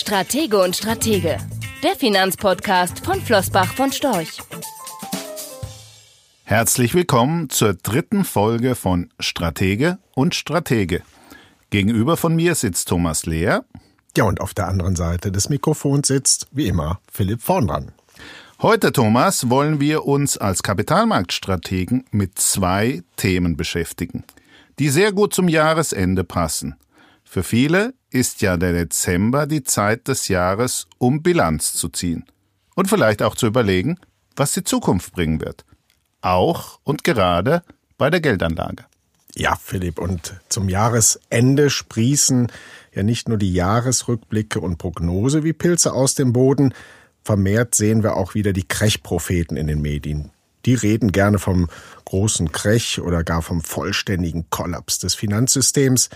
[0.00, 1.36] Stratege und Stratege,
[1.82, 4.38] der Finanzpodcast von Flossbach von Storch.
[6.42, 11.02] Herzlich willkommen zur dritten Folge von Stratege und Stratege.
[11.68, 13.66] Gegenüber von mir sitzt Thomas Lehr.
[14.16, 17.92] Ja, und auf der anderen Seite des Mikrofons sitzt, wie immer, Philipp Vorndran.
[18.62, 24.24] Heute, Thomas, wollen wir uns als Kapitalmarktstrategen mit zwei Themen beschäftigen,
[24.78, 26.76] die sehr gut zum Jahresende passen.
[27.22, 32.24] Für viele ist ja der Dezember die Zeit des Jahres, um Bilanz zu ziehen
[32.74, 33.98] und vielleicht auch zu überlegen,
[34.36, 35.64] was die Zukunft bringen wird.
[36.20, 37.62] Auch und gerade
[37.98, 38.84] bei der Geldanlage.
[39.36, 42.50] Ja, Philipp, und zum Jahresende sprießen
[42.92, 46.74] ja nicht nur die Jahresrückblicke und Prognose wie Pilze aus dem Boden,
[47.22, 50.30] vermehrt sehen wir auch wieder die Krech-Propheten in den Medien.
[50.66, 51.68] Die reden gerne vom
[52.04, 56.10] großen Krech oder gar vom vollständigen Kollaps des Finanzsystems,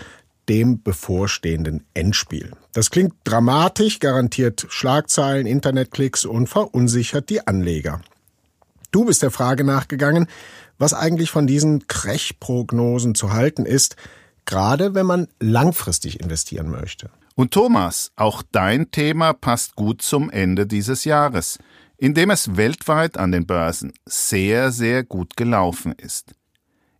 [0.49, 2.51] dem bevorstehenden Endspiel.
[2.73, 8.01] Das klingt dramatisch, garantiert Schlagzeilen, Internetklicks und verunsichert die Anleger.
[8.91, 10.27] Du bist der Frage nachgegangen,
[10.77, 13.95] was eigentlich von diesen Krech-Prognosen zu halten ist,
[14.45, 17.09] gerade wenn man langfristig investieren möchte.
[17.35, 21.59] Und Thomas, auch dein Thema passt gut zum Ende dieses Jahres,
[21.97, 26.33] in dem es weltweit an den Börsen sehr, sehr gut gelaufen ist.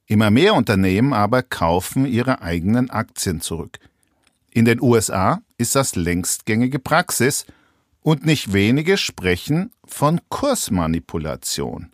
[0.07, 3.79] Immer mehr Unternehmen aber kaufen ihre eigenen Aktien zurück.
[4.51, 7.45] In den USA ist das längstgängige Praxis
[8.01, 11.91] und nicht wenige sprechen von Kursmanipulation.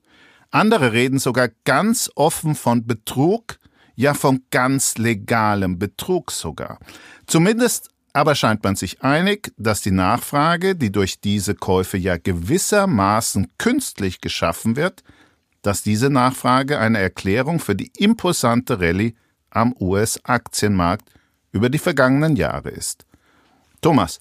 [0.52, 3.58] Andere reden sogar ganz offen von Betrug,
[3.95, 6.80] ja von ganz legalem Betrug sogar.
[7.28, 13.54] Zumindest aber scheint man sich einig, dass die Nachfrage, die durch diese Käufe ja gewissermaßen
[13.58, 15.04] künstlich geschaffen wird,
[15.62, 19.16] dass diese Nachfrage eine Erklärung für die imposante Rallye
[19.50, 21.09] am US-Aktienmarkt
[21.52, 23.06] über die vergangenen Jahre ist.
[23.82, 24.20] Thomas,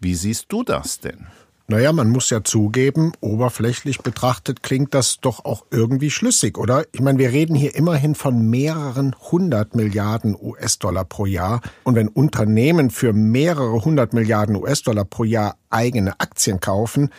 [0.00, 1.26] wie siehst du das denn?
[1.70, 6.84] Naja, man muss ja zugeben, oberflächlich betrachtet klingt das doch auch irgendwie schlüssig, oder?
[6.90, 11.60] Ich meine, wir reden hier immerhin von mehreren hundert Milliarden US-Dollar pro Jahr.
[11.84, 17.10] Und wenn Unternehmen für mehrere hundert Milliarden US-Dollar pro Jahr eigene Aktien kaufen,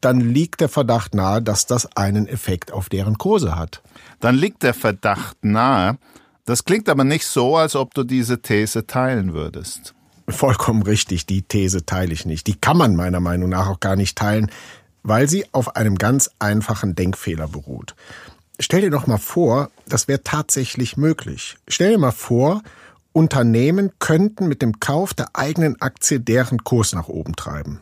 [0.00, 3.82] dann liegt der Verdacht nahe, dass das einen Effekt auf deren Kurse hat.
[4.20, 5.98] Dann liegt der Verdacht nahe.
[6.44, 9.94] Das klingt aber nicht so, als ob du diese These teilen würdest.
[10.28, 12.46] Vollkommen richtig, die These teile ich nicht.
[12.46, 14.50] Die kann man meiner Meinung nach auch gar nicht teilen,
[15.02, 17.94] weil sie auf einem ganz einfachen Denkfehler beruht.
[18.58, 21.56] Stell dir doch mal vor, das wäre tatsächlich möglich.
[21.68, 22.62] Stell dir mal vor,
[23.12, 27.80] Unternehmen könnten mit dem Kauf der eigenen Aktie deren Kurs nach oben treiben.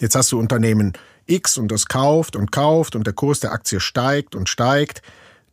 [0.00, 0.92] Jetzt hast du Unternehmen
[1.26, 5.02] X und das kauft und kauft und der Kurs der Aktie steigt und steigt.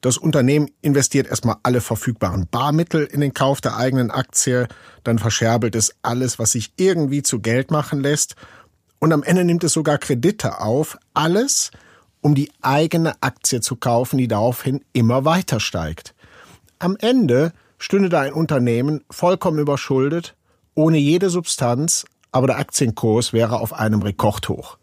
[0.02, 4.68] Das Unternehmen investiert erstmal alle verfügbaren Barmittel in den Kauf der eigenen Aktie,
[5.06, 8.36] dann verscherbelt es alles, was sich irgendwie zu Geld machen lässt
[9.04, 11.72] und am Ende nimmt es sogar Kredite auf, alles,
[12.22, 16.16] um die eigene Aktie zu kaufen, die daraufhin immer weiter steigt.
[16.80, 20.36] Am Ende stünde da ein Unternehmen vollkommen überschuldet,
[20.74, 24.78] ohne jede Substanz, aber der Aktienkurs wäre auf einem Rekordhoch.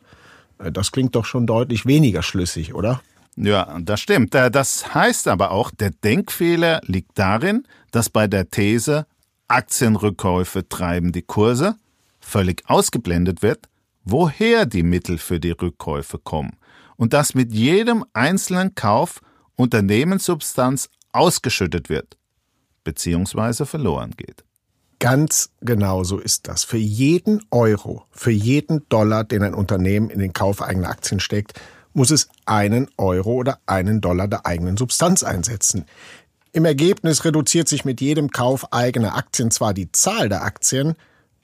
[0.59, 3.03] Äh, das klingt doch schon deutlich weniger schlüssig, oder?
[3.37, 4.35] Ja, das stimmt.
[4.35, 9.07] Äh, das heißt aber auch, der Denkfehler liegt darin, dass bei der These
[9.49, 11.77] Aktienrückkäufe treiben die Kurse
[12.21, 13.69] völlig ausgeblendet wird,
[14.05, 16.57] woher die Mittel für die Rückkäufe kommen
[16.97, 19.21] und dass mit jedem einzelnen Kauf
[19.57, 22.17] Unternehmenssubstanz ausgeschüttet wird
[22.85, 23.65] bzw.
[23.65, 24.45] verloren geht.
[25.01, 26.63] Ganz genau so ist das.
[26.63, 31.59] Für jeden Euro, für jeden Dollar, den ein Unternehmen in den Kauf eigener Aktien steckt,
[31.95, 35.87] muss es einen Euro oder einen Dollar der eigenen Substanz einsetzen.
[36.53, 40.95] Im Ergebnis reduziert sich mit jedem Kauf eigener Aktien zwar die Zahl der Aktien,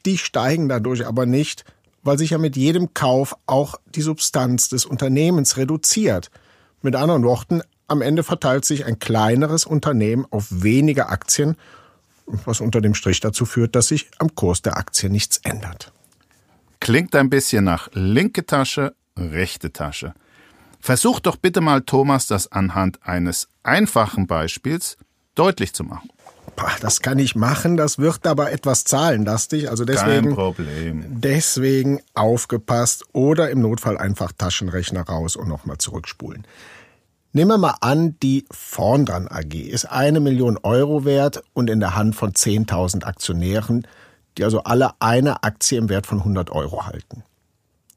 [0.05, 1.65] die steigen dadurch aber nicht,
[2.03, 6.31] weil sich ja mit jedem Kauf auch die Substanz des Unternehmens reduziert.
[6.83, 11.56] Mit anderen Worten, am Ende verteilt sich ein kleineres Unternehmen auf weniger Aktien
[12.26, 15.93] was unter dem Strich dazu führt, dass sich am Kurs der Aktie nichts ändert.
[16.81, 20.14] Klingt ein bisschen nach linke Tasche, rechte Tasche.
[20.81, 24.96] Versuch doch bitte mal, Thomas, das anhand eines einfachen Beispiels
[25.34, 26.11] deutlich zu machen.
[26.81, 31.05] Das kann ich machen, das wird aber etwas zahlenlastig, also deswegen, Kein Problem.
[31.08, 36.46] deswegen aufgepasst oder im Notfall einfach Taschenrechner raus und nochmal zurückspulen.
[37.37, 41.94] Nehmen wir mal an, die Vorndran AG ist eine Million Euro wert und in der
[41.94, 43.87] Hand von 10.000 Aktionären,
[44.38, 47.25] die also alle eine Aktie im Wert von 100 Euro halten.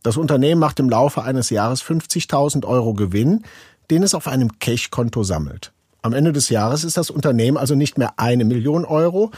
[0.04, 3.46] Das Unternehmen macht im Laufe eines Jahres 50.000 Euro Gewinn,
[3.90, 5.72] den es auf einem Cash-Konto sammelt.
[6.02, 9.32] Am Ende des Jahres ist das Unternehmen also nicht mehr eine Million Euro,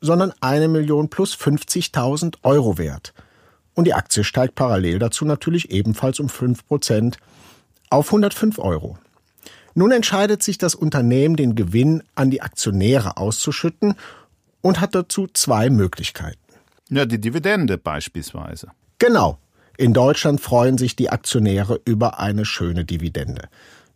[0.00, 3.14] sondern eine Million plus 50.000 Euro wert.
[3.74, 7.18] und die Aktie steigt parallel dazu natürlich ebenfalls um 5%
[7.90, 8.98] auf 105 Euro.
[9.74, 13.94] Nun entscheidet sich das Unternehmen, den Gewinn an die Aktionäre auszuschütten
[14.60, 16.38] und hat dazu zwei Möglichkeiten.
[16.90, 18.68] Ja, die Dividende beispielsweise.
[18.98, 19.38] Genau.
[19.76, 23.48] In Deutschland freuen sich die Aktionäre über eine schöne Dividende.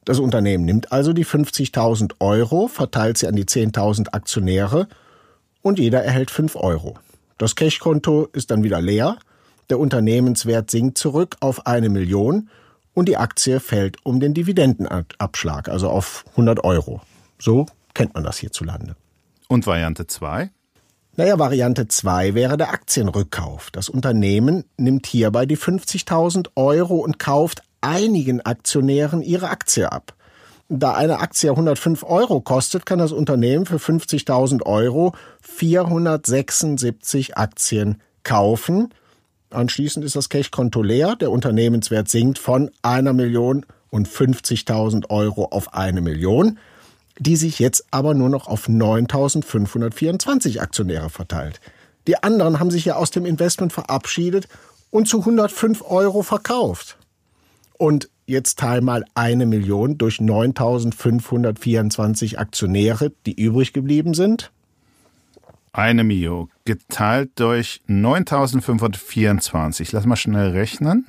[0.05, 4.89] Das Unternehmen nimmt also die 50.000 Euro, verteilt sie an die 10.000 Aktionäre
[5.63, 6.99] und jeder erhält 5 Euro.
[7.37, 9.19] Das Cashkonto ist dann wieder leer,
[9.71, 12.49] der Unternehmenswert sinkt zurück auf eine Million
[12.99, 17.01] und die Aktie fällt um den Dividendenabschlag, also auf 100 Euro.
[17.39, 18.97] So kennt man das hierzulande.
[19.47, 20.51] Und Variante 2?
[21.15, 23.71] Naja, Variante 2 wäre der Aktienrückkauf.
[23.71, 30.15] Das Unternehmen nimmt hierbei die 50.000 Euro und kauft einigen Aktionären ihre Aktie ab.
[30.69, 38.93] Da eine Aktie 105 Euro kostet, kann das Unternehmen für 50.000 Euro 476 Aktien kaufen.
[39.51, 41.17] Anschließend ist das Cashkonto leer.
[41.17, 46.59] Der Unternehmenswert sinkt von einer Million und 50.000 Euro auf eine Million,
[47.19, 51.61] die sich jetzt aber nur noch auf 9.524 Aktionäre verteilt.
[52.07, 54.47] Die anderen haben sich ja aus dem Investment verabschiedet
[54.91, 56.99] und zu 105 Euro verkauft.
[57.79, 64.51] Und jetzt teil mal eine Million durch 9.524 Aktionäre, die übrig geblieben sind.
[65.73, 69.91] Eine Mio geteilt durch 9.524.
[69.93, 71.09] Lass mal schnell rechnen.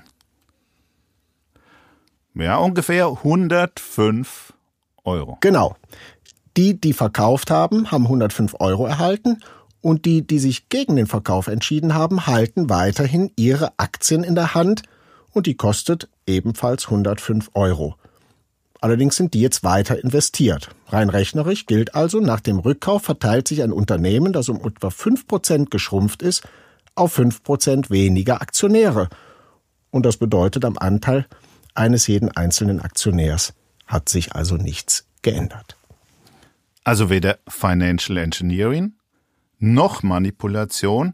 [2.36, 4.54] Ja, ungefähr 105
[5.04, 5.38] Euro.
[5.42, 5.76] Genau.
[6.58, 9.42] Die, die verkauft haben, haben 105 Euro erhalten
[9.82, 14.56] und die, die sich gegen den Verkauf entschieden haben, halten weiterhin ihre Aktien in der
[14.56, 14.84] Hand
[15.32, 17.96] und die kostet ebenfalls 105 Euro.
[18.82, 20.70] Allerdings sind die jetzt weiter investiert.
[20.88, 25.70] Rein rechnerisch gilt also, nach dem Rückkauf verteilt sich ein Unternehmen, das um etwa 5%
[25.70, 26.44] geschrumpft ist,
[26.96, 29.10] auf 5% weniger Aktionäre.
[29.92, 31.26] Und das bedeutet, am Anteil
[31.74, 33.54] eines jeden einzelnen Aktionärs
[33.86, 35.76] hat sich also nichts geändert.
[36.84, 38.94] Also weder Financial Engineering
[39.60, 41.14] noch Manipulation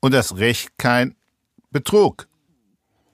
[0.00, 1.14] und das Recht kein
[1.70, 2.26] Betrug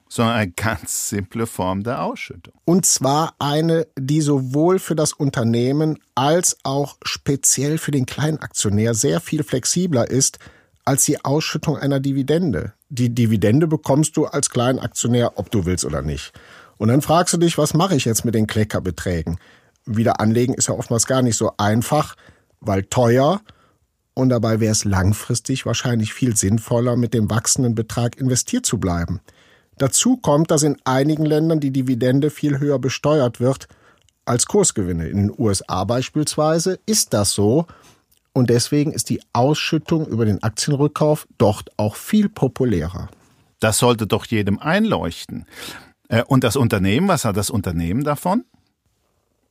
[0.09, 2.53] sondern eine ganz simple Form der Ausschüttung.
[2.65, 9.19] Und zwar eine, die sowohl für das Unternehmen als auch speziell für den Kleinaktionär sehr
[9.19, 10.39] viel flexibler ist
[10.85, 12.73] als die Ausschüttung einer Dividende.
[12.89, 16.31] Die Dividende bekommst du als Kleinaktionär, ob du willst oder nicht.
[16.77, 19.37] Und dann fragst du dich, was mache ich jetzt mit den Kleckerbeträgen?
[19.85, 22.15] Wieder anlegen ist ja oftmals gar nicht so einfach,
[22.59, 23.41] weil teuer
[24.13, 29.19] und dabei wäre es langfristig wahrscheinlich viel sinnvoller, mit dem wachsenden Betrag investiert zu bleiben.
[29.77, 33.67] Dazu kommt, dass in einigen Ländern die Dividende viel höher besteuert wird
[34.25, 35.07] als Kursgewinne.
[35.07, 37.65] In den USA beispielsweise ist das so.
[38.33, 43.09] Und deswegen ist die Ausschüttung über den Aktienrückkauf dort auch viel populärer.
[43.59, 45.45] Das sollte doch jedem einleuchten.
[46.09, 48.45] Äh, und das Unternehmen, was hat das Unternehmen davon?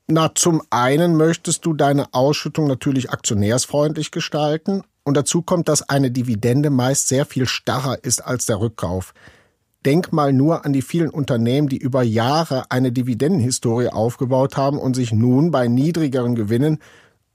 [0.08, 4.82] Na, zum einen möchtest du deine Ausschüttung natürlich aktionärsfreundlich gestalten.
[5.02, 9.14] Und dazu kommt, dass eine Dividende meist sehr viel starrer ist als der Rückkauf.
[9.87, 14.97] Denk mal nur an die vielen Unternehmen, die über Jahre eine Dividendenhistorie aufgebaut haben und
[14.97, 16.81] sich nun bei niedrigeren Gewinnen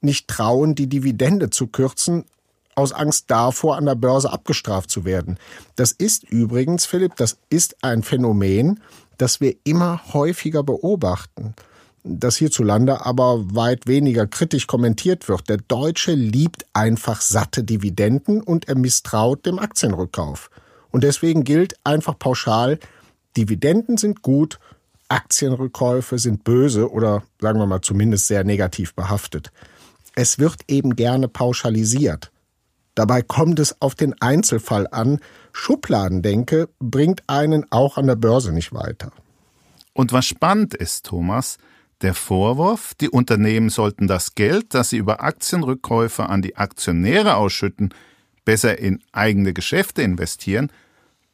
[0.02, 2.26] nicht trauen, die Dividende zu kürzen,
[2.76, 5.38] aus Angst davor, an der Börse abgestraft zu werden.
[5.78, 8.82] Das ist übrigens, Philipp, das ist ein Phänomen,
[9.18, 11.54] das wir immer häufiger beobachten,
[12.04, 15.48] das hierzulande aber weit weniger kritisch kommentiert wird.
[15.48, 20.50] Der Deutsche liebt einfach satte Dividenden und er misstraut dem Aktienrückkauf.
[20.92, 22.80] Und deswegen gilt einfach pauschal,
[23.38, 24.60] Dividenden sind gut,
[25.08, 29.52] Aktienrückkäufe sind böse oder sagen wir mal zumindest sehr negativ behaftet.
[30.16, 32.32] Es wird eben gerne pauschalisiert.
[32.96, 35.20] Dabei kommt es auf den Einzelfall an.
[35.54, 39.12] Schubladendenke bringt einen auch an der Börse nicht weiter.
[39.94, 41.58] Und was spannend ist, Thomas,
[42.02, 47.94] der Vorwurf, die Unternehmen sollten das Geld, das sie über Aktienrückkäufe an die Aktionäre ausschütten,
[48.46, 50.72] besser in eigene Geschäfte investieren,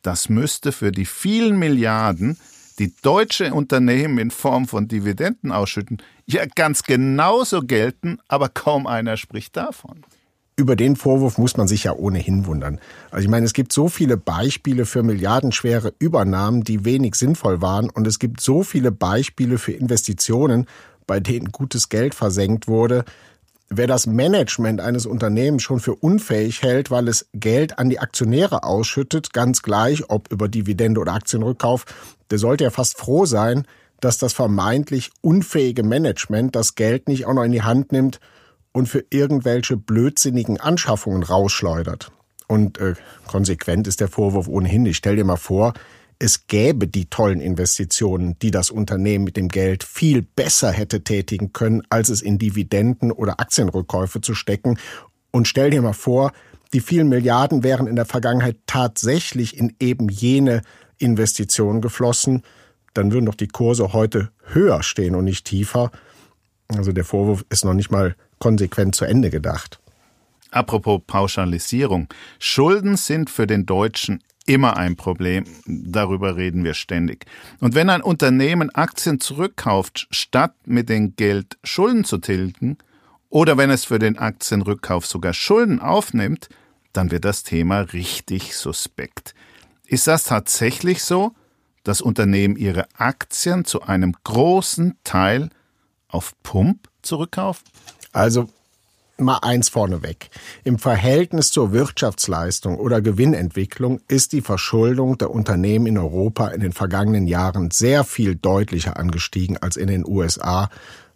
[0.02, 2.38] das müsste für die vielen Milliarden,
[2.80, 9.18] die deutsche Unternehmen in Form von Dividenden ausschütten, ja ganz genauso gelten, aber kaum einer
[9.18, 10.04] spricht davon.
[10.56, 12.80] Über den Vorwurf muss man sich ja ohnehin wundern.
[13.12, 17.90] Also ich meine, es gibt so viele Beispiele für milliardenschwere Übernahmen, die wenig sinnvoll waren,
[17.90, 20.66] und es gibt so viele Beispiele für Investitionen,
[21.06, 23.06] bei denen gutes Geld versenkt wurde,
[23.70, 28.64] Wer das Management eines Unternehmens schon für unfähig hält, weil es Geld an die Aktionäre
[28.64, 31.86] ausschüttet, ganz gleich, ob über Dividende oder Aktienrückkauf,
[32.32, 33.66] der sollte ja fast froh sein,
[34.00, 38.20] dass das vermeintlich unfähige Management das Geld nicht auch noch in die Hand nimmt
[38.72, 42.12] und für irgendwelche blödsinnigen Anschaffungen rausschleudert.
[42.48, 42.94] Und äh,
[43.28, 44.98] konsequent ist der Vorwurf ohnehin nicht.
[44.98, 45.74] Stell dir mal vor,
[46.20, 51.54] es gäbe die tollen Investitionen, die das Unternehmen mit dem Geld viel besser hätte tätigen
[51.54, 54.80] können, als es in Dividenden oder Aktienrückkäufe zu stecken.
[55.32, 56.32] Und stell dir mal vor,
[56.74, 60.62] die vielen Milliarden wären in der Vergangenheit tatsächlich in eben jene
[60.98, 62.44] Investitionen geflossen,
[62.94, 65.92] dann würden doch die Kurse heute höher stehen und nicht tiefer.
[66.68, 69.80] Also der Vorwurf ist noch nicht mal konsequent zu Ende gedacht.
[70.50, 72.08] Apropos Pauschalisierung.
[72.40, 75.44] Schulden sind für den Deutschen immer ein Problem.
[75.68, 77.26] Darüber reden wir ständig.
[77.60, 82.78] Und wenn ein Unternehmen Aktien zurückkauft, statt mit dem Geld Schulden zu tilgen,
[83.30, 86.50] oder wenn es für den Aktienrückkauf sogar Schulden aufnimmt,
[86.94, 89.36] dann wird das Thema richtig suspekt.
[89.86, 91.34] Ist das tatsächlich so,
[91.84, 95.50] dass Unternehmen ihre Aktien zu einem großen Teil
[96.08, 97.66] auf Pump zurückkaufen?
[98.14, 98.50] Also
[99.18, 100.30] mal eins vorneweg.
[100.64, 106.74] Im Verhältnis zur Wirtschaftsleistung oder Gewinnentwicklung ist die Verschuldung der Unternehmen in Europa in den
[106.74, 110.70] vergangenen Jahren sehr viel deutlicher angestiegen als in den USA,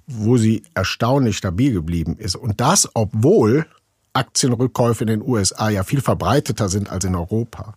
[0.07, 2.35] wo sie erstaunlich stabil geblieben ist.
[2.35, 3.65] Und das, obwohl
[4.13, 7.75] Aktienrückkäufe in den USA ja viel verbreiteter sind als in Europa.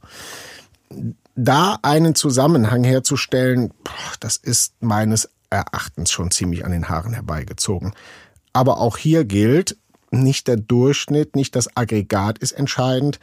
[1.37, 3.73] Da einen Zusammenhang herzustellen,
[4.21, 7.93] das ist meines Erachtens schon ziemlich an den Haaren herbeigezogen.
[8.53, 9.77] Aber auch hier gilt,
[10.23, 13.19] nicht der Durchschnitt, nicht das Aggregat ist entscheidend.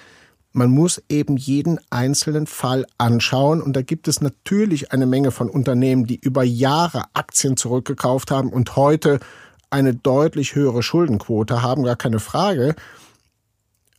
[0.54, 5.50] Man muss eben jeden einzelnen Fall anschauen und da gibt es natürlich eine Menge von
[5.50, 9.20] Unternehmen, die über Jahre Aktien zurückgekauft haben und heute
[9.70, 12.76] eine deutlich höhere Schuldenquote haben, gar keine Frage.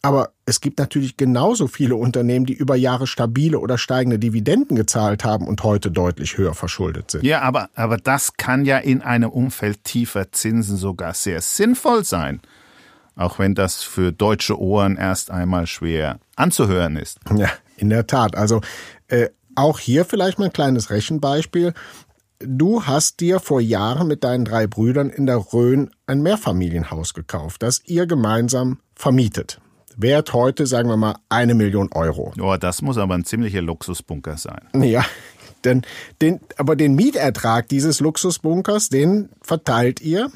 [0.03, 5.25] Aber es gibt natürlich genauso viele Unternehmen, die über Jahre stabile oder steigende Dividenden gezahlt
[5.25, 7.25] haben und heute deutlich höher verschuldet sind.
[7.25, 12.41] Ja, aber, aber das kann ja in einem Umfeld tiefer Zinsen sogar sehr sinnvoll sein
[13.17, 17.19] auch wenn das für deutsche Ohren erst einmal schwer anzuhören ist.
[17.37, 18.37] Ja, in der Tat.
[18.37, 18.61] Also
[19.09, 21.75] äh, auch hier vielleicht mal ein kleines Rechenbeispiel.
[22.39, 27.63] Du hast dir vor Jahren mit deinen drei Brüdern in der Rhön ein Mehrfamilienhaus gekauft,
[27.63, 29.61] das ihr gemeinsam vermietet.
[29.97, 32.33] Wert heute, sagen wir mal, eine Million Euro.
[32.41, 34.69] Oh, das muss aber ein ziemlicher Luxusbunker sein.
[34.75, 35.05] Ja,
[35.65, 35.83] denn
[36.21, 40.31] den, aber den Mietertrag dieses Luxusbunkers, den verteilt ihr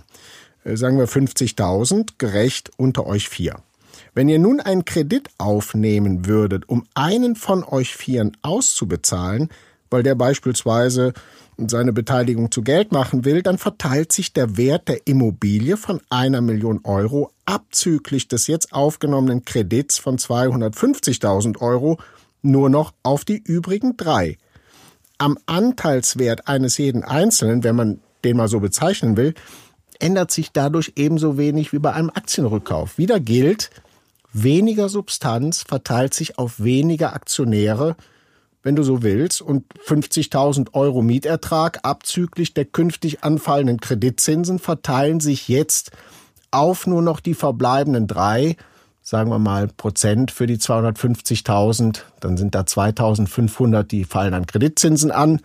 [0.75, 3.57] sagen wir 50.000, gerecht unter euch vier.
[4.15, 9.51] Wenn ihr nun einen Kredit aufnehmen würdet, um einen von euch Vieren auszubezahlen,
[9.91, 11.13] weil der beispielsweise
[11.59, 16.41] seine Beteiligung zu Geld machen will, dann verteilt sich der Wert der Immobilie von einer
[16.41, 21.99] Million Euro abzüglich des jetzt aufgenommenen Kredits von 250.000 Euro
[22.43, 24.37] nur noch auf die übrigen drei.
[25.19, 29.35] Am Anteilswert eines jeden Einzelnen, wenn man den mal so bezeichnen will,
[30.01, 32.99] ändert sich dadurch ebenso wenig wie bei einem Aktienrückkauf.
[32.99, 33.71] Wieder gilt,
[34.33, 37.97] weniger Substanz verteilt sich auf weniger Aktionäre,
[38.63, 45.49] wenn du so willst, und 50.000 Euro Mietertrag abzüglich der künftig anfallenden Kreditzinsen verteilen sich
[45.49, 45.93] jetzt
[46.51, 48.57] auf nur noch die verbleibenden drei,
[49.03, 55.13] sagen wir mal Prozent für die 250.000, dann sind da 2.500, die fallen an Kreditzinsen
[55.13, 55.41] an.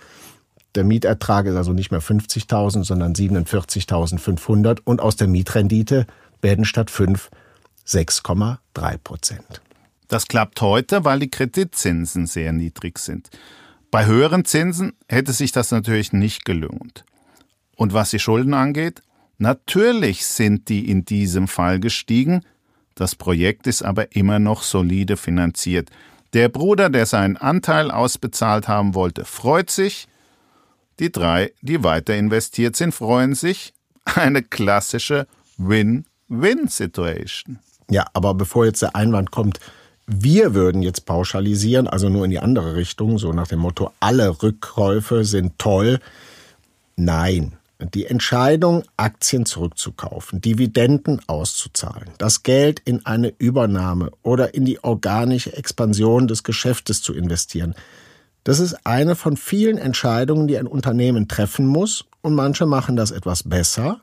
[0.75, 6.07] Der Mietertrag ist also nicht mehr 50.000, sondern 47.500 und aus der Mietrendite
[6.41, 7.29] werden statt 5
[7.87, 9.61] 6,3 Prozent.
[10.07, 13.29] Das klappt heute, weil die Kreditzinsen sehr niedrig sind.
[13.91, 17.03] Bei höheren Zinsen hätte sich das natürlich nicht gelohnt.
[17.75, 19.01] Und was die Schulden angeht,
[19.37, 22.41] natürlich sind die in diesem Fall gestiegen,
[22.95, 25.89] das Projekt ist aber immer noch solide finanziert.
[26.33, 30.07] Der Bruder, der seinen Anteil ausbezahlt haben wollte, freut sich,
[30.99, 33.73] die drei, die weiter investiert sind, freuen sich.
[34.05, 37.59] Eine klassische Win-Win-Situation.
[37.89, 39.59] Ja, aber bevor jetzt der Einwand kommt,
[40.07, 44.41] wir würden jetzt pauschalisieren, also nur in die andere Richtung, so nach dem Motto, alle
[44.41, 45.99] Rückkäufe sind toll.
[46.95, 47.53] Nein.
[47.95, 55.57] Die Entscheidung, Aktien zurückzukaufen, Dividenden auszuzahlen, das Geld in eine Übernahme oder in die organische
[55.57, 57.73] Expansion des Geschäftes zu investieren,
[58.43, 63.11] das ist eine von vielen Entscheidungen, die ein Unternehmen treffen muss, und manche machen das
[63.11, 63.99] etwas besser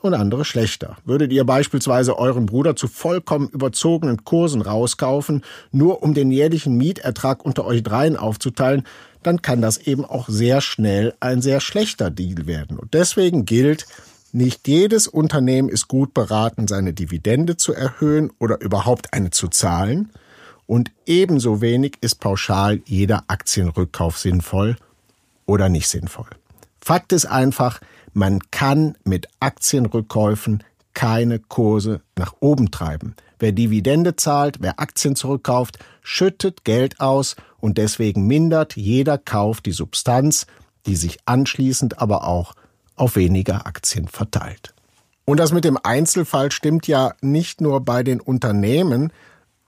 [0.00, 0.96] und andere schlechter.
[1.04, 5.42] Würdet ihr beispielsweise euren Bruder zu vollkommen überzogenen Kursen rauskaufen,
[5.72, 8.84] nur um den jährlichen Mietertrag unter euch dreien aufzuteilen,
[9.24, 12.78] dann kann das eben auch sehr schnell ein sehr schlechter Deal werden.
[12.78, 13.86] Und deswegen gilt,
[14.30, 20.12] nicht jedes Unternehmen ist gut beraten, seine Dividende zu erhöhen oder überhaupt eine zu zahlen
[20.68, 24.76] und ebenso wenig ist pauschal jeder Aktienrückkauf sinnvoll
[25.46, 26.28] oder nicht sinnvoll.
[26.80, 27.80] Fakt ist einfach,
[28.12, 33.16] man kann mit Aktienrückkäufen keine Kurse nach oben treiben.
[33.38, 39.72] Wer Dividende zahlt, wer Aktien zurückkauft, schüttet Geld aus und deswegen mindert jeder Kauf die
[39.72, 40.46] Substanz,
[40.86, 42.54] die sich anschließend aber auch
[42.94, 44.74] auf weniger Aktien verteilt.
[45.24, 49.12] Und das mit dem Einzelfall stimmt ja nicht nur bei den Unternehmen,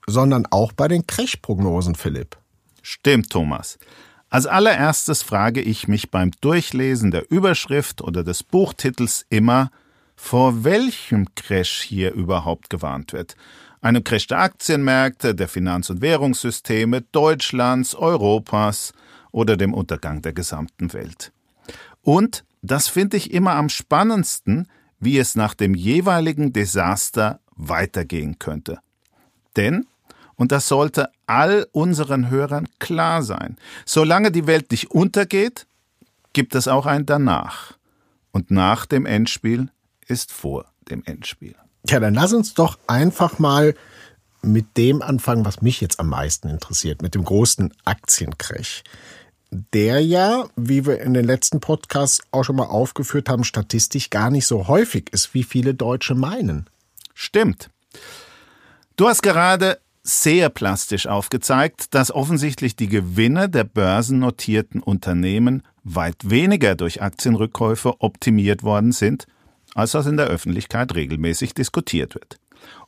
[0.07, 2.37] sondern auch bei den Crash-Prognosen, Philipp.
[2.81, 3.77] Stimmt, Thomas.
[4.29, 9.71] Als allererstes frage ich mich beim Durchlesen der Überschrift oder des Buchtitels immer,
[10.15, 13.35] vor welchem Crash hier überhaupt gewarnt wird.
[13.81, 18.93] Einem Crash der Aktienmärkte, der Finanz- und Währungssysteme Deutschlands, Europas
[19.31, 21.31] oder dem Untergang der gesamten Welt.
[22.01, 24.67] Und, das finde ich immer am spannendsten,
[24.99, 28.79] wie es nach dem jeweiligen Desaster weitergehen könnte.
[29.57, 29.87] Denn,
[30.41, 35.67] und das sollte all unseren Hörern klar sein, solange die Welt nicht untergeht,
[36.33, 37.77] gibt es auch ein Danach.
[38.31, 39.69] Und nach dem Endspiel
[40.07, 41.53] ist vor dem Endspiel.
[41.87, 43.75] Ja, dann lass uns doch einfach mal
[44.41, 48.83] mit dem anfangen, was mich jetzt am meisten interessiert, mit dem großen Aktiencrash.
[49.51, 54.31] Der ja, wie wir in den letzten Podcasts auch schon mal aufgeführt haben, statistisch gar
[54.31, 56.67] nicht so häufig ist, wie viele Deutsche meinen.
[57.13, 57.69] Stimmt.
[58.95, 66.75] Du hast gerade sehr plastisch aufgezeigt, dass offensichtlich die Gewinne der börsennotierten Unternehmen weit weniger
[66.75, 69.27] durch Aktienrückkäufe optimiert worden sind,
[69.75, 72.39] als das in der Öffentlichkeit regelmäßig diskutiert wird.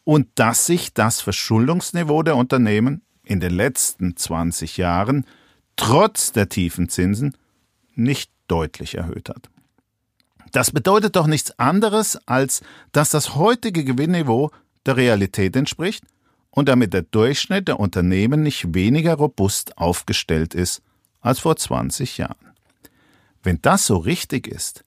[0.03, 5.25] Und dass sich das Verschuldungsniveau der Unternehmen in den letzten 20 Jahren
[5.75, 7.37] trotz der tiefen Zinsen
[7.95, 9.49] nicht deutlich erhöht hat.
[10.51, 14.51] Das bedeutet doch nichts anderes, als dass das heutige Gewinnniveau
[14.85, 16.03] der Realität entspricht
[16.55, 20.83] und damit der Durchschnitt der Unternehmen nicht weniger robust aufgestellt ist
[21.19, 22.53] als vor 20 Jahren.
[23.41, 24.83] Wenn das so richtig ist,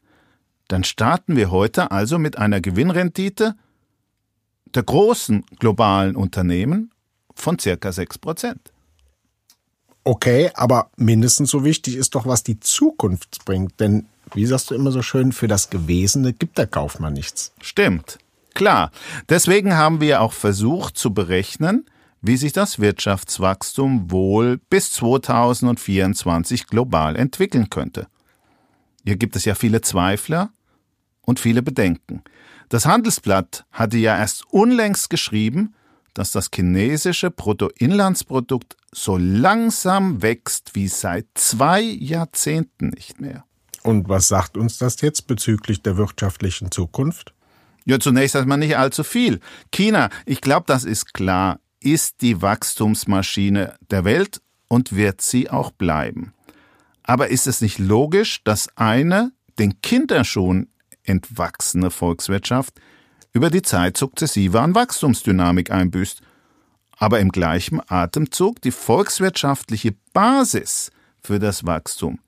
[0.69, 3.57] dann starten wir heute also mit einer Gewinnrendite
[4.75, 6.93] der großen globalen Unternehmen
[7.35, 8.73] von circa 6 Prozent.
[10.05, 13.81] Okay, aber mindestens so wichtig ist doch, was die Zukunft bringt.
[13.81, 17.53] Denn, wie sagst du immer so schön, für das Gewesene gibt der Kaufmann nichts.
[17.61, 18.19] Stimmt.
[18.57, 18.91] Klar.
[19.29, 21.85] Deswegen haben wir auch versucht zu berechnen,
[22.23, 28.07] wie sich das Wirtschaftswachstum wohl bis 2024 global entwickeln könnte.
[29.05, 30.49] Hier gibt es ja viele Zweifler
[31.21, 32.23] und viele Bedenken.
[32.71, 35.75] Das Handelsblatt hatte ja erst unlängst geschrieben,
[36.15, 43.45] dass das chinesische Bruttoinlandsprodukt so langsam wächst wie seit zwei Jahrzehnten nicht mehr.
[43.83, 47.36] Und was sagt uns das jetzt bezüglich der wirtschaftlichen Zukunft?
[47.87, 49.41] Ja, zunächst erstmal nicht allzu viel.
[49.71, 55.71] China, ich glaube, das ist klar, ist die Wachstumsmaschine der Welt und wird sie auch
[55.71, 56.35] bleiben.
[57.05, 60.73] Aber ist es nicht logisch, dass eine den Kinderschuhen
[61.05, 62.75] entwachsene Volkswirtschaft
[63.33, 66.21] über die Zeit sukzessive an Wachstumsdynamik einbüßt,
[66.99, 70.91] aber im gleichen Atemzug die volkswirtschaftliche Basis
[71.23, 72.19] für das Wachstum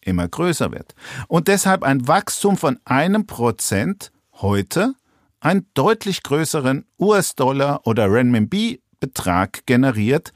[0.00, 0.94] immer größer wird
[1.26, 4.94] und deshalb ein Wachstum von einem Prozent heute
[5.40, 10.32] einen deutlich größeren US-Dollar oder Renminbi-Betrag generiert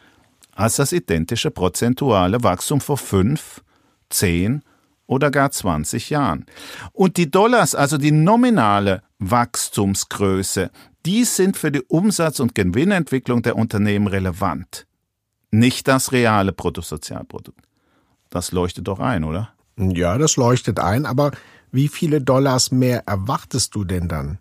[0.54, 3.62] als das identische prozentuale Wachstum vor fünf,
[4.10, 4.62] zehn
[5.06, 6.46] oder gar 20 Jahren.
[6.92, 10.70] Und die Dollars, also die nominale Wachstumsgröße,
[11.04, 14.86] die sind für die Umsatz- und Gewinnentwicklung der Unternehmen relevant.
[15.50, 17.66] Nicht das reale Bruttosozialprodukt.
[18.30, 19.50] Das leuchtet doch ein, oder?
[19.76, 21.32] Ja, das leuchtet ein, aber
[21.70, 24.38] wie viele Dollars mehr erwartest du denn dann?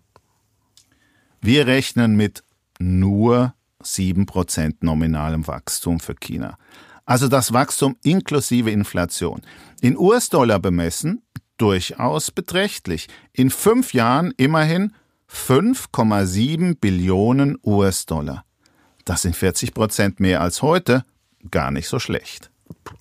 [1.44, 2.44] Wir rechnen mit
[2.78, 3.52] nur
[3.82, 6.56] 7% nominalem Wachstum für China.
[7.04, 9.42] Also das Wachstum inklusive Inflation.
[9.80, 11.22] In US-Dollar bemessen
[11.58, 13.08] durchaus beträchtlich.
[13.32, 14.94] In fünf Jahren immerhin
[15.28, 18.44] 5,7 Billionen US-Dollar.
[19.04, 21.04] Das sind 40 Prozent mehr als heute.
[21.50, 22.52] Gar nicht so schlecht.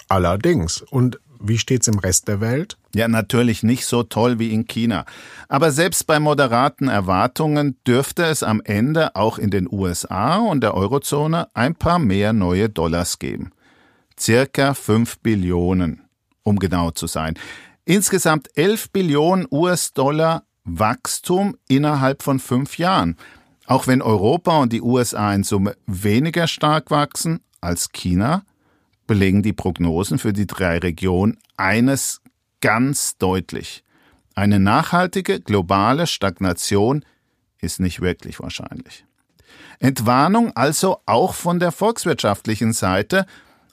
[0.10, 0.82] Allerdings.
[0.82, 2.78] Und wie steht's im Rest der Welt?
[2.94, 5.06] Ja, natürlich nicht so toll wie in China.
[5.48, 10.76] Aber selbst bei moderaten Erwartungen dürfte es am Ende auch in den USA und der
[10.76, 13.52] Eurozone ein paar mehr neue Dollars geben.
[14.20, 16.02] Circa 5 Billionen,
[16.44, 17.36] um genau zu sein.
[17.86, 23.18] Insgesamt 11 Billionen US-Dollar Wachstum innerhalb von fünf Jahren.
[23.66, 28.44] Auch wenn Europa und die USA in Summe weniger stark wachsen als China,
[29.08, 32.22] belegen die Prognosen für die drei Regionen eines
[32.62, 33.84] ganz deutlich.
[34.36, 37.04] Eine nachhaltige globale Stagnation
[37.60, 39.06] ist nicht wirklich wahrscheinlich.
[39.80, 43.26] Entwarnung also auch von der volkswirtschaftlichen Seite.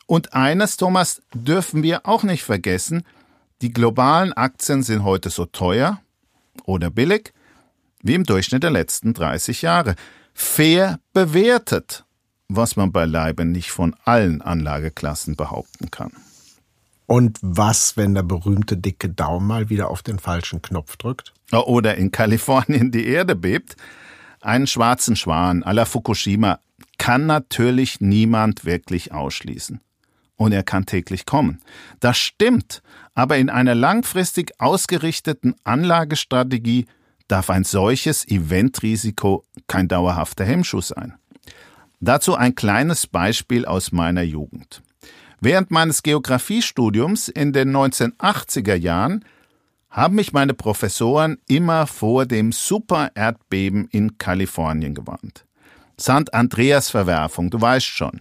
[0.06, 3.04] Und eines, Thomas, dürfen wir auch nicht vergessen,
[3.60, 6.00] die globalen Aktien sind heute so teuer
[6.64, 7.32] oder billig
[8.02, 9.96] wie im Durchschnitt der letzten 30 Jahre.
[10.32, 12.04] fair bewertet,
[12.48, 16.12] was man beileibe nicht von allen Anlageklassen behaupten kann.
[17.06, 21.32] Und was, wenn der berühmte dicke Daumen mal wieder auf den falschen Knopf drückt?
[21.52, 23.76] Oder in Kalifornien die Erde bebt?
[24.40, 26.60] Einen schwarzen Schwan à la Fukushima
[26.98, 29.80] kann natürlich niemand wirklich ausschließen.
[30.36, 31.60] Und er kann täglich kommen.
[32.00, 32.82] Das stimmt,
[33.14, 36.86] aber in einer langfristig ausgerichteten Anlagestrategie
[37.26, 41.14] darf ein solches Eventrisiko kein dauerhafter Hemmschuh sein.
[42.00, 44.82] Dazu ein kleines Beispiel aus meiner Jugend.
[45.40, 49.24] Während meines Geografiestudiums in den 1980er Jahren
[49.90, 55.44] haben mich meine Professoren immer vor dem Super-Erdbeben in Kalifornien gewarnt.
[56.00, 56.32] St.
[56.32, 58.20] Andreas Verwerfung, du weißt schon.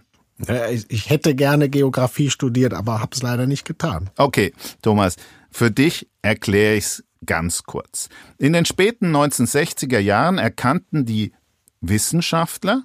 [0.88, 4.10] Ich hätte gerne Geografie studiert, aber hab's leider nicht getan.
[4.16, 5.16] Okay, Thomas,
[5.50, 8.08] für dich erkläre ich's ganz kurz.
[8.38, 11.32] In den späten 1960er Jahren erkannten die
[11.80, 12.84] Wissenschaftler,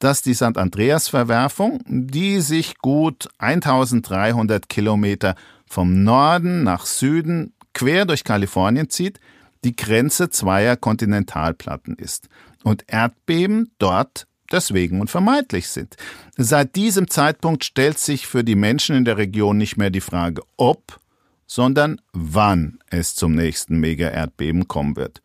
[0.00, 0.56] dass die St.
[0.56, 5.36] Andreas-Verwerfung, die sich gut 1300 Kilometer
[5.66, 9.20] vom Norden nach Süden quer durch Kalifornien zieht,
[9.62, 12.28] die Grenze zweier Kontinentalplatten ist
[12.64, 15.96] und Erdbeben dort deswegen unvermeidlich sind.
[16.36, 20.42] Seit diesem Zeitpunkt stellt sich für die Menschen in der Region nicht mehr die Frage,
[20.56, 20.98] ob,
[21.46, 25.22] sondern wann es zum nächsten Mega-Erdbeben kommen wird.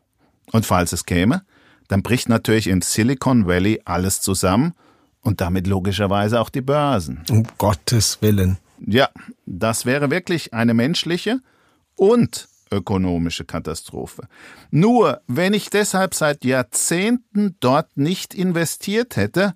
[0.52, 1.44] Und falls es käme,
[1.88, 4.74] dann bricht natürlich im Silicon Valley alles zusammen
[5.21, 7.24] und damit logischerweise auch die Börsen.
[7.30, 8.58] Um Gottes Willen.
[8.86, 9.10] Ja,
[9.45, 11.39] das wäre wirklich eine menschliche
[11.95, 14.28] und ökonomische Katastrophe.
[14.71, 19.54] Nur, wenn ich deshalb seit Jahrzehnten dort nicht investiert hätte,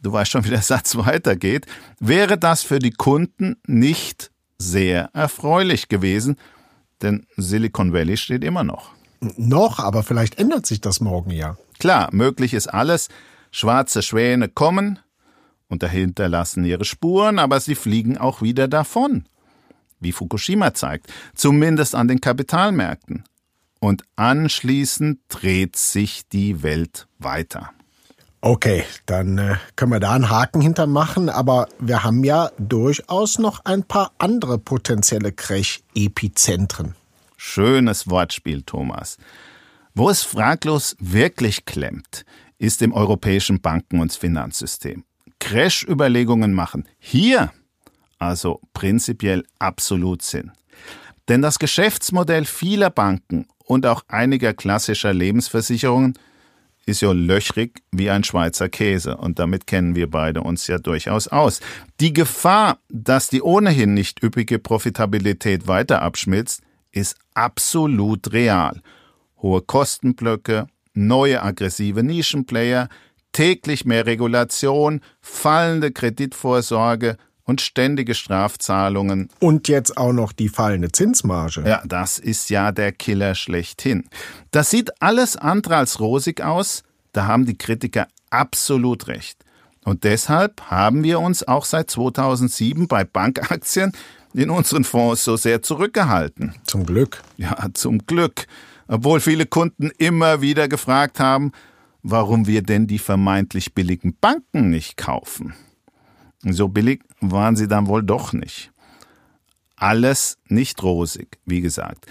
[0.00, 1.66] du weißt schon, wie der Satz weitergeht,
[1.98, 6.36] wäre das für die Kunden nicht sehr erfreulich gewesen,
[7.00, 8.92] denn Silicon Valley steht immer noch.
[9.36, 11.56] Noch, aber vielleicht ändert sich das morgen ja.
[11.78, 13.08] Klar, möglich ist alles.
[13.50, 14.98] Schwarze Schwäne kommen
[15.68, 19.26] und dahinter lassen ihre Spuren, aber sie fliegen auch wieder davon
[20.02, 23.24] wie Fukushima zeigt, zumindest an den Kapitalmärkten.
[23.80, 27.70] Und anschließend dreht sich die Welt weiter.
[28.40, 33.64] Okay, dann äh, können wir da einen Haken hintermachen, aber wir haben ja durchaus noch
[33.64, 36.96] ein paar andere potenzielle Crash-Epizentren.
[37.44, 39.18] Schönes Wortspiel, Thomas.
[39.94, 42.24] Wo es fraglos wirklich klemmt,
[42.56, 45.02] ist im europäischen Banken- und Finanzsystem.
[45.40, 47.52] Crash-Überlegungen machen hier
[48.20, 50.52] also prinzipiell absolut Sinn.
[51.28, 56.16] Denn das Geschäftsmodell vieler Banken und auch einiger klassischer Lebensversicherungen
[56.86, 61.26] ist ja löchrig wie ein Schweizer Käse und damit kennen wir beide uns ja durchaus
[61.26, 61.60] aus.
[61.98, 68.80] Die Gefahr, dass die ohnehin nicht üppige Profitabilität weiter abschmilzt, ist absolut real.
[69.40, 72.88] Hohe Kostenblöcke, neue aggressive Nischenplayer,
[73.32, 79.28] täglich mehr Regulation, fallende Kreditvorsorge, und ständige Strafzahlungen.
[79.40, 81.62] Und jetzt auch noch die fallende Zinsmarge.
[81.66, 84.04] Ja, das ist ja der Killer schlechthin.
[84.50, 89.44] Das sieht alles andere als rosig aus, da haben die Kritiker absolut recht.
[89.84, 93.92] Und deshalb haben wir uns auch seit 2007 bei Bankaktien
[94.34, 96.54] in unseren Fonds so sehr zurückgehalten.
[96.64, 97.22] Zum Glück.
[97.36, 98.46] Ja, zum Glück.
[98.88, 101.52] Obwohl viele Kunden immer wieder gefragt haben,
[102.02, 105.54] warum wir denn die vermeintlich billigen Banken nicht kaufen.
[106.44, 108.72] So billig waren sie dann wohl doch nicht.
[109.76, 112.06] Alles nicht rosig, wie gesagt.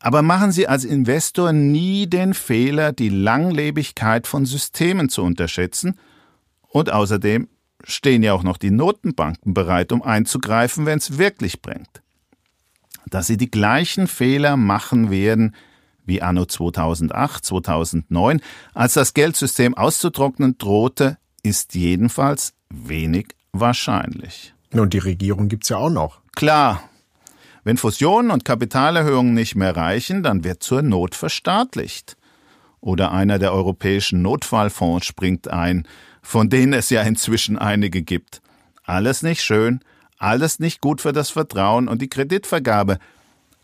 [0.00, 5.98] Aber machen Sie als Investor nie den Fehler, die Langlebigkeit von Systemen zu unterschätzen.
[6.68, 7.48] Und außerdem
[7.84, 12.02] stehen ja auch noch die Notenbanken bereit, um einzugreifen, wenn es wirklich bringt.
[13.06, 15.54] Dass sie die gleichen Fehler machen werden
[16.04, 18.40] wie anno 2008, 2009,
[18.74, 24.54] als das Geldsystem auszutrocknen drohte, ist jedenfalls wenig Wahrscheinlich.
[24.72, 26.20] Und die Regierung gibt's ja auch noch.
[26.36, 26.82] Klar.
[27.64, 32.16] Wenn Fusionen und Kapitalerhöhungen nicht mehr reichen, dann wird zur Not verstaatlicht.
[32.80, 35.86] Oder einer der europäischen Notfallfonds springt ein,
[36.30, 38.40] von denen es ja inzwischen einige gibt.
[38.84, 39.80] Alles nicht schön,
[40.16, 42.98] alles nicht gut für das Vertrauen und die Kreditvergabe.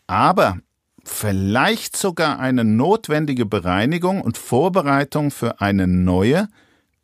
[0.09, 0.59] Aber
[1.05, 6.49] vielleicht sogar eine notwendige Bereinigung und Vorbereitung für eine neue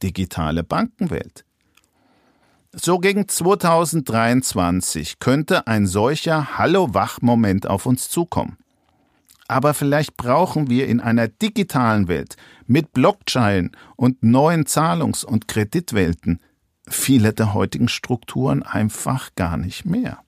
[0.02, 1.44] digitale Bankenwelt.
[2.72, 8.56] So gegen 2023 könnte ein solcher Hallo-Wach-Moment auf uns zukommen.
[9.46, 12.36] Aber vielleicht brauchen wir in einer digitalen Welt
[12.72, 16.40] mit Blockchain und neuen Zahlungs- und Kreditwelten
[16.88, 20.18] viele der heutigen Strukturen einfach gar nicht mehr.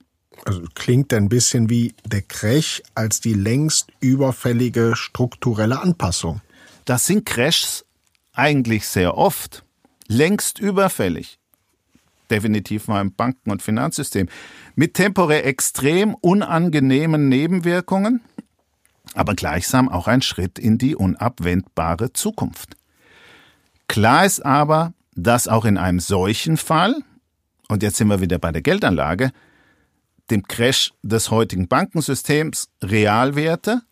[0.44, 6.42] Also klingt ein bisschen wie der Crash als die längst überfällige strukturelle Anpassung.
[6.84, 7.86] Das sind Crashs
[8.34, 9.64] eigentlich sehr oft,
[10.06, 11.38] längst überfällig.
[12.30, 14.28] Definitiv mal im Banken- und Finanzsystem.
[14.74, 18.20] Mit temporär extrem unangenehmen Nebenwirkungen,
[19.14, 22.76] aber gleichsam auch ein Schritt in die unabwendbare Zukunft.
[23.88, 26.96] Klar ist aber, dass auch in einem solchen Fall,
[27.68, 29.32] und jetzt sind wir wieder bei der Geldanlage,
[30.30, 33.82] dem Crash des heutigen Bankensystems Realwerte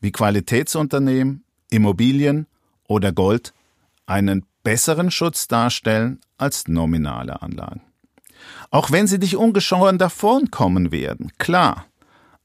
[0.00, 2.46] wie Qualitätsunternehmen, Immobilien
[2.86, 3.52] oder Gold
[4.06, 7.82] einen besseren Schutz darstellen als nominale Anlagen.
[8.70, 11.86] Auch wenn sie nicht ungeschoren davonkommen werden, klar,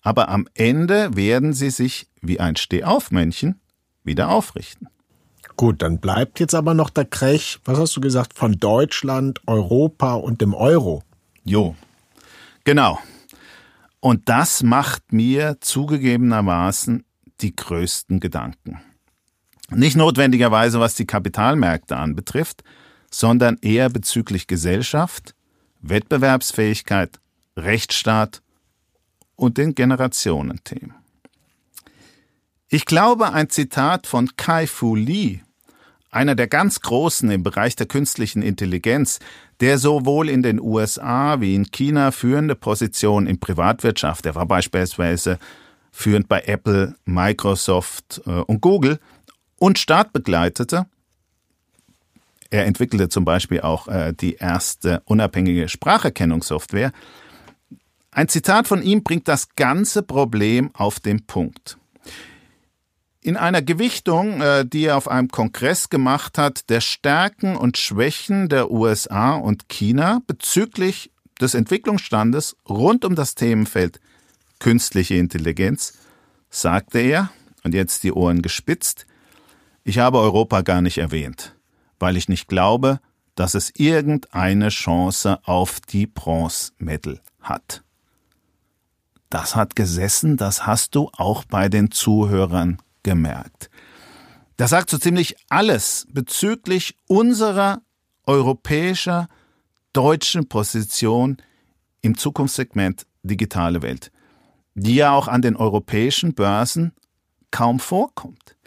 [0.01, 3.59] aber am Ende werden sie sich wie ein Stehaufmännchen
[4.03, 4.87] wieder aufrichten.
[5.55, 10.15] Gut, dann bleibt jetzt aber noch der Krech, was hast du gesagt, von Deutschland, Europa
[10.15, 11.03] und dem Euro.
[11.43, 11.75] Jo,
[12.63, 12.99] genau.
[13.99, 17.05] Und das macht mir zugegebenermaßen
[17.41, 18.81] die größten Gedanken.
[19.69, 22.63] Nicht notwendigerweise, was die Kapitalmärkte anbetrifft,
[23.09, 25.35] sondern eher bezüglich Gesellschaft,
[25.81, 27.19] Wettbewerbsfähigkeit,
[27.55, 28.41] Rechtsstaat
[29.35, 30.95] und den Generationenthemen.
[32.73, 35.41] Ich glaube, ein Zitat von Kai Fu Lee,
[36.09, 39.19] einer der ganz Großen im Bereich der künstlichen Intelligenz,
[39.59, 45.37] der sowohl in den USA wie in China führende Position in Privatwirtschaft, er war beispielsweise
[45.91, 48.99] führend bei Apple, Microsoft äh, und Google
[49.59, 50.87] und Staat begleitete.
[52.49, 56.91] Er entwickelte zum Beispiel auch äh, die erste unabhängige Spracherkennungssoftware.
[58.09, 61.77] Ein Zitat von ihm bringt das ganze Problem auf den Punkt.
[63.23, 68.49] In einer Gewichtung, äh, die er auf einem Kongress gemacht hat, der Stärken und Schwächen
[68.49, 71.09] der USA und China bezüglich
[71.39, 74.01] des Entwicklungsstandes rund um das Themenfeld
[74.59, 75.93] künstliche Intelligenz,
[76.49, 77.29] sagte er,
[77.63, 79.05] und jetzt die Ohren gespitzt,
[79.85, 81.55] ich habe Europa gar nicht erwähnt,
[81.99, 82.99] weil ich nicht glaube,
[83.35, 87.83] dass es irgendeine Chance auf die Bronze-Medal hat.
[89.29, 93.69] Das hat gesessen, das hast du auch bei den Zuhörern gemerkt.
[94.57, 97.81] Das sagt so ziemlich alles bezüglich unserer
[98.25, 99.27] europäischer,
[99.93, 101.37] deutschen Position
[102.01, 104.11] im Zukunftssegment digitale Welt,
[104.73, 106.93] die ja auch an den europäischen Börsen
[107.51, 108.57] kaum vorkommt.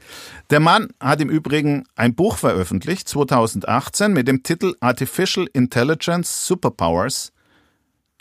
[0.51, 7.33] Der Mann hat im Übrigen ein Buch veröffentlicht, 2018, mit dem Titel Artificial Intelligence Superpowers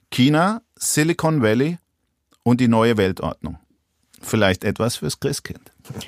[0.09, 1.77] China, Silicon Valley
[2.43, 3.59] und die neue Weltordnung.
[4.21, 5.59] Vielleicht etwas fürs Christkind.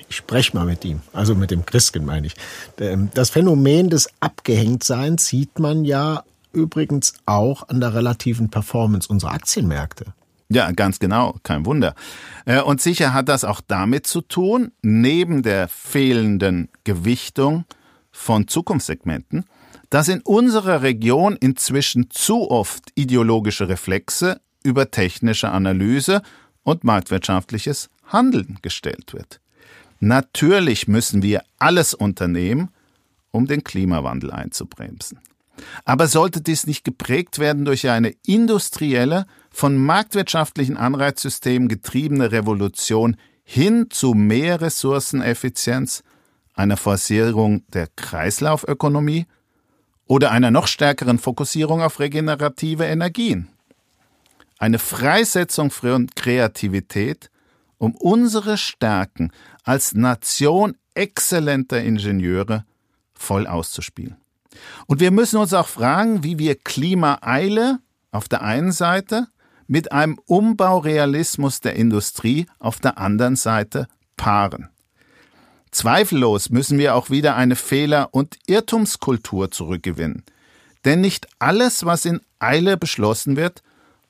[0.10, 2.36] Ich spreche mal mit ihm, also mit dem Christkind meine ich.
[2.80, 9.34] Ähm, das Phänomen des Abgehängtseins sieht man ja übrigens auch an der relativen Performance unserer
[9.34, 10.14] Aktienmärkte.
[10.50, 11.94] Ja, ganz genau, kein Wunder.
[12.46, 17.66] Äh, und sicher hat das auch damit zu tun, neben der fehlenden Gewichtung
[18.12, 19.46] von Zukunftssegmenten,
[19.90, 26.22] dass in unserer Region inzwischen zu oft ideologische Reflexe über technische Analyse
[26.64, 29.40] und marktwirtschaftliches Handeln gestellt wird.
[30.00, 32.70] Natürlich müssen wir alles unternehmen,
[33.32, 35.20] um den Klimawandel einzubremsen.
[35.86, 43.88] Aber sollte dies nicht geprägt werden durch eine industrielle, von marktwirtschaftlichen Anreizsystemen getriebene Revolution hin
[43.90, 46.04] zu mehr Ressourceneffizienz,
[46.54, 49.26] einer Forcierung der Kreislaufökonomie
[50.06, 53.48] oder einer noch stärkeren Fokussierung auf regenerative Energien?
[54.60, 57.30] Eine Freisetzung von Kreativität,
[57.78, 59.32] um unsere Stärken
[59.64, 62.66] als Nation exzellenter Ingenieure
[63.14, 64.18] voll auszuspielen.
[64.88, 67.80] Und wir müssen uns auch fragen, wie wir Klimaeile
[68.12, 69.28] auf der einen Seite
[69.68, 74.70] mit einem Umbaurealismus der Industrie auf der anderen Seite paaren.
[75.72, 80.24] Zweifellos müssen wir auch wieder eine Fehler- und Irrtumskultur zurückgewinnen.
[80.86, 83.62] Denn nicht alles, was in Eile beschlossen wird,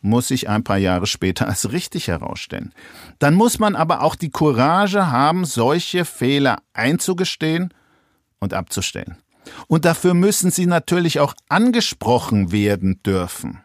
[0.08, 2.74] muss sich ein paar Jahre später als richtig herausstellen.
[3.20, 7.74] Dann muss man aber auch die Courage haben, solche Fehler einzugestehen
[8.40, 9.18] und abzustellen.
[9.68, 13.62] Und dafür müssen sie natürlich auch angesprochen werden dürfen.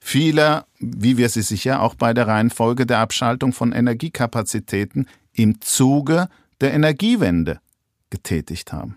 [0.00, 6.28] Viele, wie wir sie sicher auch bei der Reihenfolge der Abschaltung von Energiekapazitäten im Zuge
[6.60, 7.60] der Energiewende
[8.10, 8.96] getätigt haben.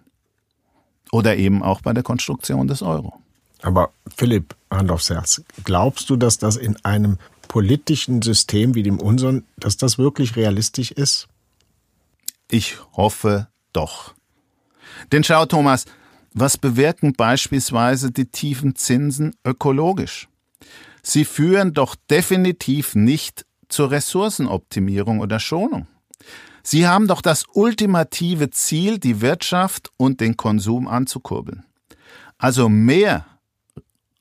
[1.11, 3.20] Oder eben auch bei der Konstruktion des Euro.
[3.61, 8.99] Aber Philipp, Hand aufs Herz, glaubst du, dass das in einem politischen System wie dem
[8.99, 11.27] unseren, dass das wirklich realistisch ist?
[12.49, 14.13] Ich hoffe doch.
[15.11, 15.85] Denn schau, Thomas,
[16.33, 20.27] was bewirken beispielsweise die tiefen Zinsen ökologisch?
[21.03, 25.87] Sie führen doch definitiv nicht zur Ressourcenoptimierung oder Schonung.
[26.63, 31.65] Sie haben doch das ultimative Ziel, die Wirtschaft und den Konsum anzukurbeln.
[32.37, 33.25] Also mehr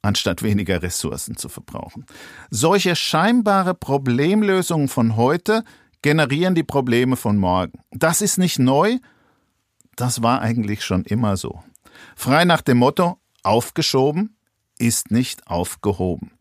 [0.02, 2.06] anstatt weniger Ressourcen zu verbrauchen.
[2.50, 5.64] Solche scheinbare Problemlösungen von heute
[6.02, 7.80] generieren die Probleme von morgen.
[7.90, 8.98] Das ist nicht neu,
[9.96, 11.62] das war eigentlich schon immer so.
[12.16, 14.36] Frei nach dem Motto, aufgeschoben
[14.78, 16.32] ist nicht aufgehoben.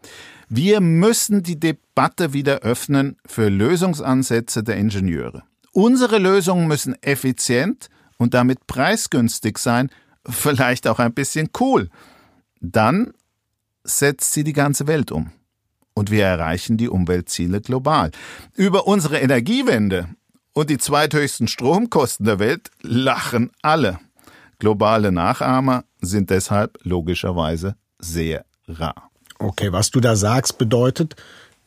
[0.48, 5.44] Wir müssen die Debatte wieder öffnen für Lösungsansätze der Ingenieure.
[5.74, 9.90] Unsere Lösungen müssen effizient und damit preisgünstig sein,
[10.28, 11.90] vielleicht auch ein bisschen cool.
[12.62, 13.14] Dann
[13.84, 15.32] setzt sie die ganze Welt um.
[15.94, 18.12] Und wir erreichen die Umweltziele global.
[18.56, 20.08] Über unsere Energiewende
[20.54, 24.00] und die zweithöchsten Stromkosten der Welt lachen alle.
[24.60, 29.10] Globale Nachahmer sind deshalb logischerweise sehr rar.
[29.40, 31.16] Okay, was du da sagst, bedeutet,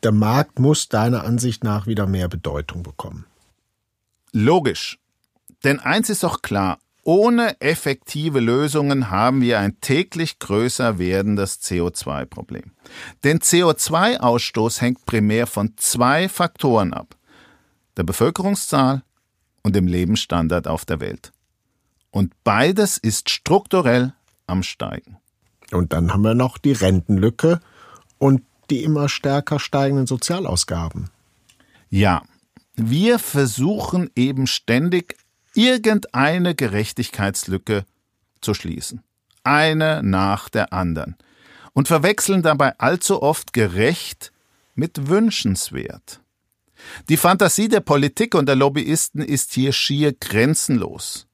[0.02, 3.26] der Markt muss deiner Ansicht nach wieder mehr Bedeutung bekommen.
[4.32, 4.98] Logisch.
[5.64, 12.72] Denn eins ist doch klar, ohne effektive Lösungen haben wir ein täglich größer werdendes CO2-Problem.
[13.24, 17.16] Denn CO2-Ausstoß hängt primär von zwei Faktoren ab.
[17.96, 19.02] Der Bevölkerungszahl
[19.62, 21.32] und dem Lebensstandard auf der Welt.
[22.10, 24.12] Und beides ist strukturell
[24.46, 25.16] am Steigen.
[25.72, 27.60] Und dann haben wir noch die Rentenlücke
[28.18, 31.10] und die immer stärker steigenden Sozialausgaben.
[31.90, 32.22] Ja,
[32.74, 35.16] wir versuchen eben ständig
[35.54, 37.84] irgendeine Gerechtigkeitslücke
[38.40, 39.02] zu schließen.
[39.44, 41.16] Eine nach der anderen.
[41.72, 44.32] Und verwechseln dabei allzu oft gerecht
[44.74, 46.20] mit wünschenswert.
[47.08, 51.26] Die Fantasie der Politik und der Lobbyisten ist hier schier grenzenlos.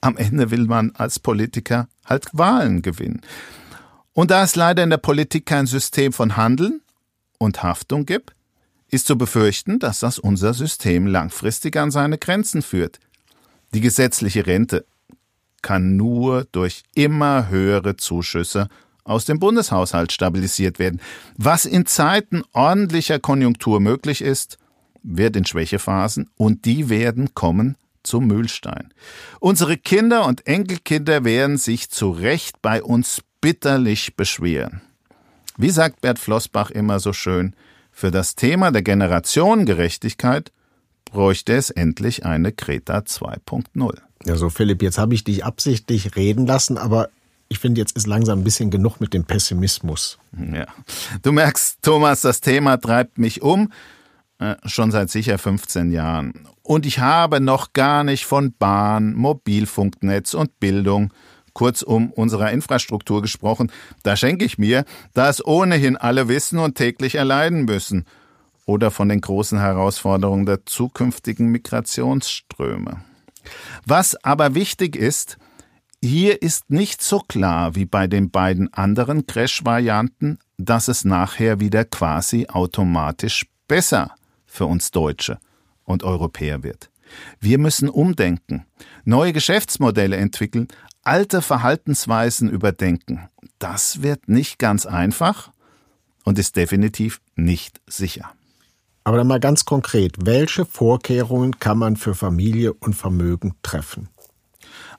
[0.00, 3.22] Am Ende will man als Politiker halt Wahlen gewinnen.
[4.12, 6.82] Und da es leider in der Politik kein System von Handeln
[7.38, 8.34] und Haftung gibt,
[8.90, 12.98] ist zu befürchten, dass das unser System langfristig an seine Grenzen führt.
[13.74, 14.86] Die gesetzliche Rente
[15.62, 18.68] kann nur durch immer höhere Zuschüsse
[19.04, 21.00] aus dem Bundeshaushalt stabilisiert werden.
[21.36, 24.58] Was in Zeiten ordentlicher Konjunktur möglich ist,
[25.02, 28.92] wird in Schwächephasen und die werden kommen zum Mühlstein.
[29.40, 34.82] Unsere Kinder und Enkelkinder werden sich zu Recht bei uns bitterlich beschweren.
[35.56, 37.54] Wie sagt Bert Flossbach immer so schön,
[37.98, 40.52] für das Thema der Generationengerechtigkeit
[41.04, 43.98] bräuchte es endlich eine Kreta 2.0.
[44.24, 47.08] Ja, so Philipp, jetzt habe ich dich absichtlich reden lassen, aber
[47.48, 50.20] ich finde, jetzt ist langsam ein bisschen genug mit dem Pessimismus.
[50.30, 50.66] Ja.
[51.22, 53.72] Du merkst, Thomas, das Thema treibt mich um,
[54.38, 56.46] äh, schon seit sicher 15 Jahren.
[56.62, 61.12] Und ich habe noch gar nicht von Bahn, Mobilfunknetz und Bildung
[61.58, 63.72] kurzum unserer Infrastruktur gesprochen,
[64.04, 68.06] da schenke ich mir, da es ohnehin alle wissen und täglich erleiden müssen,
[68.64, 73.02] oder von den großen Herausforderungen der zukünftigen Migrationsströme.
[73.84, 75.36] Was aber wichtig ist,
[76.00, 81.84] hier ist nicht so klar wie bei den beiden anderen Crash-Varianten, dass es nachher wieder
[81.84, 84.12] quasi automatisch besser
[84.46, 85.38] für uns Deutsche
[85.82, 86.90] und Europäer wird.
[87.40, 88.66] Wir müssen umdenken,
[89.04, 90.68] neue Geschäftsmodelle entwickeln,
[91.08, 93.30] alte Verhaltensweisen überdenken.
[93.58, 95.50] Das wird nicht ganz einfach
[96.24, 98.30] und ist definitiv nicht sicher.
[99.04, 104.10] Aber dann mal ganz konkret, welche Vorkehrungen kann man für Familie und Vermögen treffen?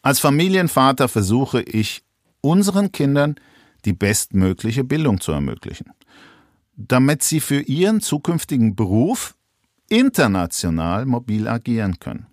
[0.01, 2.01] Als Familienvater versuche ich
[2.41, 3.35] unseren Kindern
[3.85, 5.91] die bestmögliche Bildung zu ermöglichen,
[6.75, 9.35] damit sie für ihren zukünftigen Beruf
[9.89, 12.28] international mobil agieren können.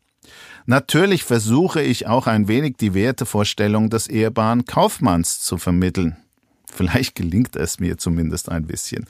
[0.66, 6.16] Natürlich versuche ich auch ein wenig die Wertevorstellung des ehrbaren Kaufmanns zu vermitteln.
[6.70, 9.06] Vielleicht gelingt es mir zumindest ein bisschen.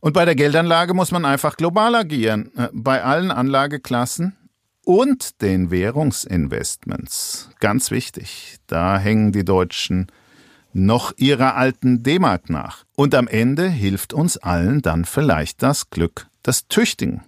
[0.00, 4.36] Und bei der Geldanlage muss man einfach global agieren, äh, bei allen Anlageklassen
[4.84, 7.50] und den Währungsinvestments.
[7.60, 10.08] Ganz wichtig, da hängen die Deutschen
[10.72, 12.84] noch ihrer alten D-Mark nach.
[12.96, 17.22] Und am Ende hilft uns allen dann vielleicht das Glück des Tüchtigen.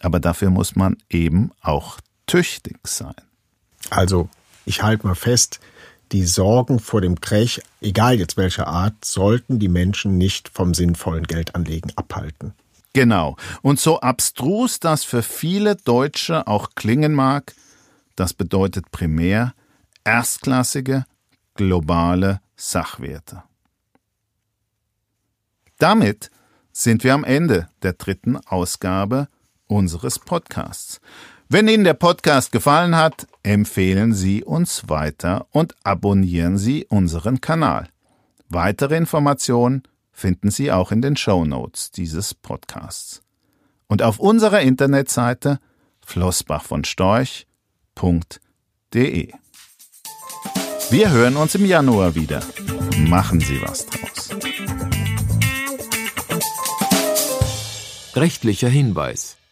[0.00, 3.14] Aber dafür muss man eben auch tüchtig sein.
[3.90, 4.28] Also,
[4.64, 5.60] ich halte mal fest,
[6.12, 11.26] die Sorgen vor dem Krech, egal jetzt welcher Art, sollten die Menschen nicht vom sinnvollen
[11.26, 12.54] Geldanlegen abhalten.
[12.92, 13.36] Genau.
[13.62, 17.54] Und so abstrus das für viele Deutsche auch klingen mag,
[18.16, 19.54] das bedeutet primär
[20.04, 21.06] erstklassige,
[21.54, 23.42] globale Sachwerte.
[25.78, 26.30] Damit
[26.72, 29.28] sind wir am Ende der dritten Ausgabe
[29.66, 31.00] unseres Podcasts.
[31.54, 37.90] Wenn Ihnen der Podcast gefallen hat, empfehlen Sie uns weiter und abonnieren Sie unseren Kanal.
[38.48, 39.82] Weitere Informationen
[40.12, 43.20] finden Sie auch in den Show Notes dieses Podcasts.
[43.86, 45.58] Und auf unserer Internetseite
[46.00, 47.44] Flossbach von Storch.de.
[50.88, 52.40] Wir hören uns im Januar wieder.
[52.96, 54.30] Machen Sie was draus.
[58.16, 59.36] Rechtlicher Hinweis.